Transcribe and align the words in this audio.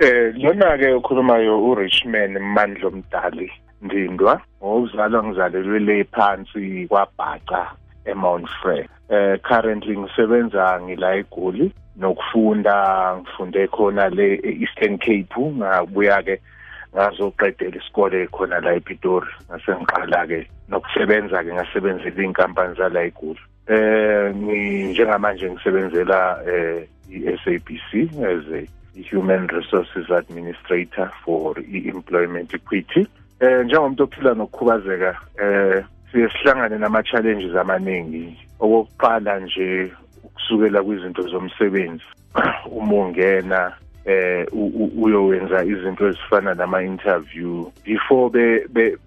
Eh 0.00 0.32
lona 0.32 0.78
ke 0.78 0.94
ukhulumayo 0.96 1.60
uRichman 1.60 2.38
Mandlo 2.40 2.90
Mdali 2.90 3.52
Ndindwa 3.82 4.40
ngozalwa 4.64 5.24
ngizalelwe 5.24 5.78
le 5.78 6.04
phansi 6.04 6.86
kwaBhaca 6.88 7.76
eMount 8.06 8.48
Frere. 8.48 8.88
Eh 9.10 9.38
currently 9.42 9.98
ngisebenza 9.98 10.80
ngila 10.80 11.16
eGoli 11.16 11.72
nokufunda 11.96 13.16
ngifunde 13.16 13.66
khona 13.68 14.08
le 14.08 14.40
eEastern 14.44 14.96
Cape 14.98 15.36
ngabuya 15.36 16.22
ke 16.22 16.40
ngazoqedela 16.94 17.76
isikole 17.76 18.26
khona 18.26 18.60
la 18.60 18.72
ePitori 18.80 19.28
ngase 19.50 19.72
ngiqala 19.76 20.26
ke 20.26 20.46
nokusebenza 20.68 21.44
ke 21.44 21.52
ngasebenzela 21.52 22.22
inkampani 22.24 22.74
zala 22.74 23.04
eGoli. 23.04 23.40
Eh 23.68 24.32
njengamanje 24.34 25.50
ngisebenzela 25.50 26.40
eh 26.48 26.88
iSABC 27.10 27.90
as 28.24 28.48
a 28.48 28.79
i-Human 28.96 29.48
Resources 29.48 30.10
Administrator 30.10 31.12
for 31.24 31.58
i-Employment 31.58 32.54
Equity. 32.54 33.06
Eh 33.40 33.64
njengomuntu 33.64 34.02
ophila 34.02 34.34
nokukhubazeka 34.34 35.16
eh 35.42 35.84
siye 36.12 36.28
sihlangane 36.28 36.78
nama-challenges 36.78 37.56
amaningi. 37.56 38.36
Okokuqala 38.60 39.40
nje 39.40 39.92
ukusukela 40.24 40.82
kwizinto 40.82 41.22
zomsebenzi 41.22 42.04
uma 42.78 42.94
ungena 42.94 43.72
eh 44.04 44.46
uyowenza 44.96 45.64
izinto 45.64 46.08
ezifana 46.08 46.54
nama-interview. 46.54 47.70
Before 47.84 48.30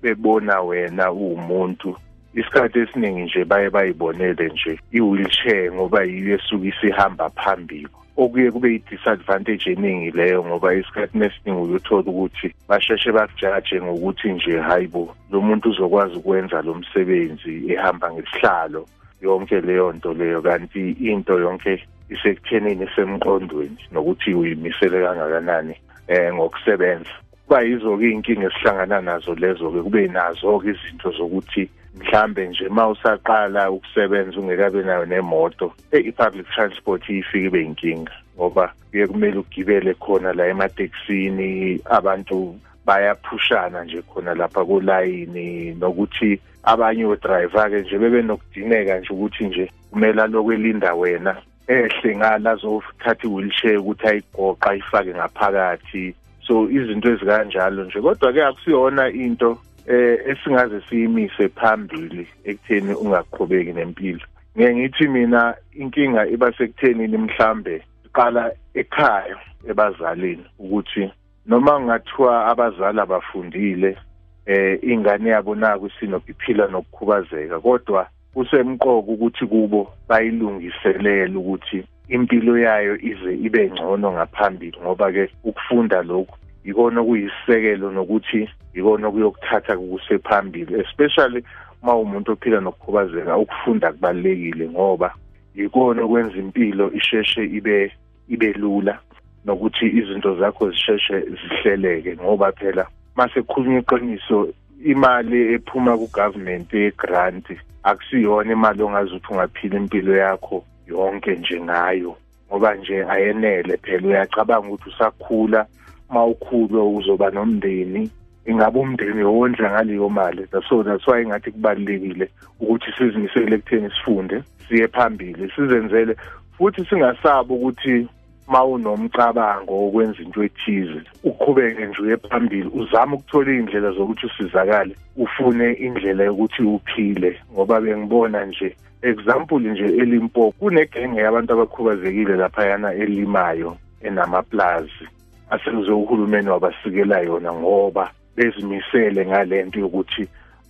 bebona 0.01 0.61
wena 0.61 1.11
uwumuntu 1.11 1.97
isikhathi 2.33 2.79
esiningi 2.79 3.21
nje 3.21 3.45
baye 3.45 3.69
bayibonele 3.69 4.49
nje 4.49 4.79
i-wheelchair 4.91 5.73
ngoba 5.73 6.03
yiyo 6.03 6.35
esuke 6.35 6.67
isihamba 6.67 7.29
phambili. 7.29 7.87
Okuye 8.17 8.51
kube 8.51 8.69
yi-disadvantage 8.71 9.71
eningi 9.71 10.11
leyo 10.11 10.45
ngoba 10.45 10.73
isikhathini 10.73 11.25
esiningi 11.25 11.61
uyothola 11.61 12.07
ukuthi 12.11 12.47
basheshe 12.69 13.11
bakujaje 13.11 13.81
ngokuthi 13.81 14.31
nje 14.31 14.59
hayi 14.59 14.87
bo 14.87 15.15
lo 15.31 15.41
muntu 15.41 15.69
uzokwazi 15.69 16.15
ukwenza 16.15 16.61
lo 16.61 16.73
msebenzi 16.73 17.53
ehamba 17.73 18.11
ngesihlalo 18.13 18.85
yonke 19.23 19.61
leyo 19.61 19.91
nto 19.93 20.13
leyo. 20.13 20.41
Kanti 20.41 20.91
into 20.91 21.39
yonke 21.39 21.83
isekuthenini 22.09 22.83
esemqondweni 22.83 23.77
nokuthi 23.91 24.33
uyimisele 24.33 25.01
kangakanani 25.05 25.75
eh 26.07 26.33
ngokusebenza. 26.33 27.09
Kuba 27.45 27.61
yizo-ke 27.61 28.05
iy'nkinga 28.07 28.47
esihlangana 28.47 29.01
nazo 29.01 29.35
lezo-ke 29.35 29.81
kube 29.81 30.07
nazo-ke 30.07 30.69
izinto 30.69 31.11
zokuthi 31.11 31.69
mhlambe 31.97 32.47
nje 32.47 32.67
uma 32.67 32.87
usaqala 32.87 33.71
ukusebenza 33.71 34.39
ungekabe 34.39 34.83
nayo 34.83 35.05
nemoto 35.05 35.73
i-public 35.91 36.47
transport 36.55 37.09
ifike 37.09 37.45
ibe 37.45 37.59
yinkinga 37.59 38.11
ngoba 38.35 38.73
kuye 38.91 39.07
kumele 39.07 39.37
ugibele 39.37 39.93
khona 39.93 40.33
la 40.33 40.47
ematekisini 40.47 41.79
abantu 41.85 42.59
bayaphushana 42.85 43.83
nje 43.83 44.01
khona 44.01 44.33
lapha 44.35 44.65
kulayini 44.65 45.75
nokuthi 45.79 46.39
abanye 46.63 47.05
odrayiva-ke 47.05 47.81
nje 47.81 47.97
bebe 47.97 48.21
nokudineka 48.21 48.99
nje 48.99 49.13
ukuthi 49.13 49.43
nje 49.45 49.71
kumele 49.91 50.21
alokhu 50.21 50.51
elinda 50.51 50.93
wena 50.93 51.35
ehle 51.67 52.15
ngala 52.15 52.51
azothatha 52.51 53.23
i-wheelchair 53.23 53.79
ukuthi 53.79 54.07
ayigoqa 54.07 54.69
ayifake 54.69 55.13
ngaphakathi. 55.13 56.15
So 56.47 56.69
izinto 56.69 57.09
ezikanjalo 57.09 57.83
nje 57.83 58.01
kodwa-ke 58.01 58.43
akusiyona 58.43 59.09
into 59.09 59.57
eh 59.87 60.19
esingaze 60.25 60.81
siyimise 60.89 61.49
phambili 61.49 62.27
ekutheni 62.43 62.93
ungaqhubeki 62.93 63.73
nempilo. 63.73 64.25
Ngeke 64.57 64.75
ngithi 64.75 65.07
mina 65.07 65.55
inkinga 65.73 66.27
iba 66.27 66.51
sekuthenini 66.57 67.17
mhlambe 67.17 67.83
iqala 68.05 68.51
ekhaya 68.73 69.37
ebazalini 69.69 70.45
ukuthi 70.59 71.11
noma 71.45 71.79
ngathiwa 71.79 72.45
abazali 72.45 72.99
abafundile 72.99 73.97
eh 74.45 74.79
ingane 74.83 75.29
yabo 75.29 75.55
naku 75.55 75.89
sinokuphila 75.89 76.67
nokukhubazeka 76.67 77.59
kodwa 77.59 78.07
kusemqoka 78.33 79.11
ukuthi 79.11 79.45
kubo 79.45 79.93
bayilungiselele 80.07 81.37
ukuthi 81.37 81.83
impilo 82.07 82.57
yayo 82.57 82.97
ize 82.97 83.33
ibe 83.45 83.71
ngcono 83.71 84.11
ngaphambili 84.11 84.77
ngoba 84.81 85.11
ke 85.11 85.29
ukufunda 85.43 86.01
lokhu 86.01 86.37
ikona 86.63 87.01
okuyisisekelo 87.01 87.91
nokuthi 87.91 88.49
ikona 88.73 89.07
okuyokuthatha 89.07 89.77
kusephambili 89.77 90.79
especially 90.81 91.43
uma 91.81 91.95
umuntu 91.95 92.31
ophila 92.31 92.59
nokukhubazeka 92.61 93.37
ukufunda 93.37 93.91
kubalekile 93.91 94.69
ngoba 94.69 95.13
ikona 95.55 96.01
okwenza 96.03 96.37
impilo 96.37 96.91
isheshe 96.93 97.43
ibe 97.43 97.91
ibe 98.29 98.53
lula 98.53 98.99
nokuthi 99.45 99.85
izinto 99.99 100.35
zakho 100.39 100.71
zisheshe 100.71 101.19
zihleleke 101.19 102.15
ngoba 102.15 102.51
phela 102.51 102.87
mase 103.15 103.41
kukhulunywa 103.41 103.79
iqiniso 103.81 104.47
imali 104.85 105.53
ephuma 105.53 105.97
kugovernment 105.97 106.73
yegrant 106.73 107.45
akusiyona 107.83 108.51
imali 108.51 108.83
ongazi 108.83 109.11
ukuthi 109.11 109.33
ungaphila 109.33 109.77
impilo 109.77 110.15
yakho 110.15 110.63
yonke 110.87 111.35
nje 111.35 111.61
ngayo 111.61 112.17
ngoba 112.47 112.75
nje 112.75 113.05
ayenele 113.09 113.77
phela. 113.77 114.07
Uyacabanga 114.07 114.67
ukuthi 114.67 114.89
usakhula 114.89 115.65
mawukhulwe 116.13 116.81
uzoba 116.97 117.29
nomndeni 117.31 118.09
ingabe 118.45 118.79
umndeni 118.79 119.23
wondla 119.23 119.71
ngaleyo 119.71 120.09
mali. 120.09 120.47
So 120.69 120.83
that's 120.83 121.07
why 121.07 121.25
ngathi 121.25 121.51
kubalekile 121.51 122.29
ukuthi 122.59 122.91
sizimisele 122.97 123.55
ekutheni 123.55 123.89
sifunde 123.89 124.43
siye 124.67 124.87
phambili 124.87 125.51
sizenzele 125.55 126.15
futhi 126.57 126.85
singasabi 126.85 127.53
ukuthi 127.53 128.07
mawunomcabango 128.47 129.73
wokwenza 129.73 130.21
into 130.23 130.43
ethize 130.43 131.01
uqhubeke 131.23 131.85
nje 131.85 132.01
uye 132.01 132.17
phambili 132.17 132.69
uzame 132.73 133.13
ukuthola 133.15 133.51
iy'ndlela 133.51 133.91
zokuthi 133.91 134.25
usizakale 134.25 134.95
ufune 135.15 135.73
indlela 135.73 136.23
yokuthi 136.23 136.61
uphile. 136.63 137.39
Ngoba 137.53 137.81
bengibona 137.81 138.45
nje 138.45 138.75
example 139.01 139.59
nje 139.59 139.83
elimpopo 139.83 140.51
kunegenge 140.51 141.21
yabantu 141.21 141.53
abakhubazekile 141.53 142.35
laphayana 142.35 142.93
elimayo 142.93 143.77
enamaplazi. 144.01 145.07
Asekuze 145.53 145.91
uhulumeni 145.91 146.49
wabasikela 146.49 147.19
yona 147.19 147.53
ngoba 147.53 148.11
bezimisele 148.35 149.25
ngalento 149.25 149.79
yokuthi 149.79 150.23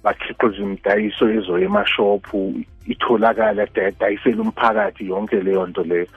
bakhiqiza 0.04 0.60
imidayiso 0.64 1.30
ezoya 1.38 1.66
emashophu 1.66 2.38
itholakala 2.94 3.68
dayisela 4.00 4.42
umphakathi 4.42 5.08
yonke 5.08 5.40
leyo 5.46 5.68
nto 5.68 5.84
leyo. 5.84 6.08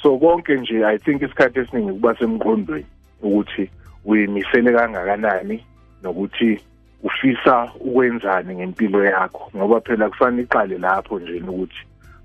So 0.00 0.18
konke 0.18 0.54
nje 0.56 0.84
i 0.84 0.98
think 0.98 1.22
isikhathi 1.22 1.58
esiningi 1.60 1.92
kuba 1.92 2.14
semqondweni 2.18 2.86
ukuthi 3.22 3.70
uyimisele 4.04 4.72
kangakanani 4.72 5.64
nokuthi 6.02 6.60
ufisa 7.02 7.72
ukwenzani 7.80 8.54
ngempilo 8.54 9.04
yakho 9.04 9.50
ngoba 9.56 9.80
phela 9.80 10.08
kufanele 10.08 10.42
iqale 10.42 10.78
lapho 10.78 11.18
nje 11.18 11.42
ukuthi 11.48 11.82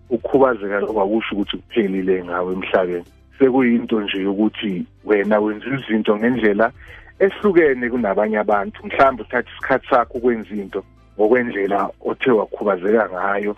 ukukhubazeka 0.10 0.80
lokwakusho 0.80 1.36
ukuthi 1.36 1.58
kuphelile 1.58 2.24
ngawe 2.24 2.54
emhlabeni. 2.54 3.06
Sekuyinto 3.40 4.02
nje 4.02 4.22
yokuthi 4.22 4.86
wena 5.06 5.40
wenza 5.40 5.66
izinto 5.66 6.18
ngendlela 6.18 6.72
ehlukene 7.20 7.90
kunabanye 7.90 8.38
abantu. 8.40 8.86
Mhlawumbe 8.86 9.24
uthatha 9.24 9.50
isikhathi 9.52 9.88
sakho 9.90 10.18
ukwenza 10.18 10.56
into 10.56 10.84
ngokwendlela 11.16 11.90
othe 12.06 12.32
wakhubazeka 12.32 13.10
ngayo 13.10 13.56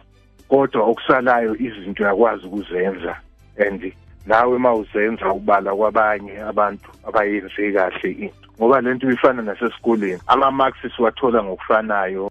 kodwa 0.47 0.81
okusalayo 0.83 1.55
izinto 1.55 2.03
yakwazi 2.03 2.45
ukuzenza. 2.45 3.15
And 3.57 3.93
nawe 4.25 4.57
mawuzenza 4.57 5.33
ubala 5.33 5.75
kwabanye 5.75 6.41
abantu 6.41 6.89
abayenze 7.07 7.71
kahle 7.71 8.11
into 8.11 8.47
ngoba 8.57 8.81
lento 8.81 9.07
ibifana 9.07 9.41
nasesikoleni. 9.41 10.21
Ama-marks 10.27 10.95
siwathola 10.95 11.43
ngokufanayo 11.43 12.30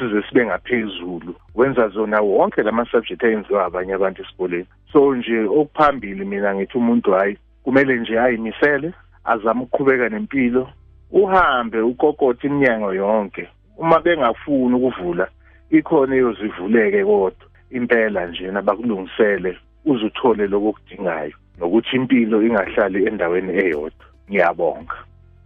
or 0.00 0.08
size 0.08 0.28
sibe 0.28 0.46
ngaphezulu 0.46 1.34
wenza 1.54 1.88
zona 1.88 2.20
wonke 2.20 2.62
lama-subject 2.62 3.24
ayenziwa 3.24 3.64
abanye 3.64 3.94
abantu 3.94 4.22
esikoleni. 4.22 4.66
So 4.92 5.14
nje 5.14 5.40
okuphambili 5.40 6.24
mina 6.24 6.54
ngithi 6.54 6.78
umuntu 6.78 7.12
hayi 7.12 7.38
kumele 7.64 7.96
nje 7.96 8.20
ayimisele 8.20 8.92
azame 9.24 9.62
ukuqhubeka 9.62 10.08
nempilo 10.08 10.68
uhambe 11.10 11.80
ukokothe 11.80 12.46
iminyango 12.46 12.94
yonke. 12.94 13.48
Uma 13.78 14.00
bengafuni 14.00 14.74
ukuvula 14.74 15.28
ikhona 15.70 16.16
eyozivuleke 16.16 17.04
kodwa 17.04 17.46
impela 17.70 18.26
nje 18.26 18.50
nabakulungisele 18.50 19.58
uzuthole 19.84 20.46
lokudingayo 20.46 21.36
nokuthi 21.58 21.96
impilo 21.96 22.42
ingahlali 22.42 23.06
endaweni 23.06 23.52
eyodwa. 23.52 24.06
Ngiyabonga. 24.30 24.96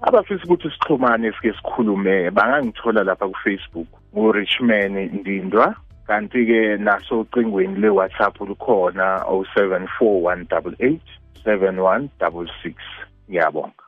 Abafisa 0.03 0.45
ukuthi 0.45 0.71
sixhumane 0.71 1.33
sike 1.33 1.53
sikhulume 1.53 2.31
bangangithola 2.31 3.05
lapha 3.05 3.29
ku-facebook. 3.29 4.00
Ngu-richman 4.15 4.95
ndindwa. 5.21 5.75
Kanti-ke 6.07 6.77
naso 6.77 7.21
ocingweni 7.21 7.81
le-whatsapp 7.81 8.41
lukhona 8.41 9.23
074 9.29 10.21
188 10.23 10.99
7166 11.45 12.75
ngiyabonga. 13.31 13.80